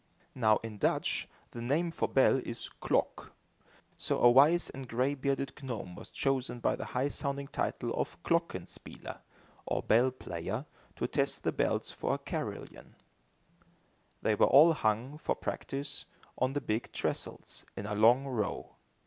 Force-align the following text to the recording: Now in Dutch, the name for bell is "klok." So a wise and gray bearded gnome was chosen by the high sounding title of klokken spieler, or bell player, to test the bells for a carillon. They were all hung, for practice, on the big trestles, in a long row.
Now 0.33 0.57
in 0.63 0.79
Dutch, 0.79 1.29
the 1.51 1.61
name 1.61 1.91
for 1.91 2.07
bell 2.07 2.37
is 2.37 2.71
"klok." 2.81 3.33
So 3.97 4.17
a 4.19 4.31
wise 4.31 4.71
and 4.71 4.87
gray 4.87 5.13
bearded 5.13 5.53
gnome 5.61 5.93
was 5.95 6.09
chosen 6.09 6.59
by 6.59 6.75
the 6.75 6.85
high 6.97 7.07
sounding 7.09 7.47
title 7.47 7.93
of 7.93 8.17
klokken 8.23 8.67
spieler, 8.67 9.19
or 9.67 9.83
bell 9.83 10.09
player, 10.09 10.65
to 10.95 11.07
test 11.07 11.43
the 11.43 11.51
bells 11.51 11.91
for 11.91 12.15
a 12.15 12.17
carillon. 12.17 12.95
They 14.23 14.33
were 14.33 14.47
all 14.47 14.73
hung, 14.73 15.19
for 15.19 15.35
practice, 15.35 16.07
on 16.35 16.53
the 16.53 16.61
big 16.61 16.91
trestles, 16.91 17.63
in 17.77 17.85
a 17.85 17.93
long 17.93 18.25
row. 18.25 18.77